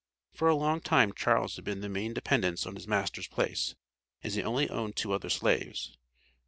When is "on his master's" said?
2.65-3.27